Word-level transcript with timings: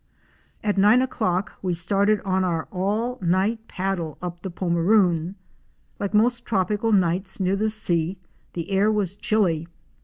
At 0.63 0.79
nine 0.79 0.99
o'clock 1.03 1.53
we 1.61 1.75
started 1.75 2.21
on 2.25 2.43
our 2.43 2.63
all 2.71 3.19
night 3.21 3.59
paddle 3.67 4.17
up 4.19 4.41
the 4.41 4.49
Pomeroon. 4.49 5.35
Like 5.99 6.15
most 6.15 6.43
tropical 6.43 6.91
nights 6.91 7.39
near 7.39 7.55
the 7.55 7.69
sea 7.69 8.17
the 8.53 8.71
air 8.71 8.91
was 8.91 9.15
chilly. 9.15 9.67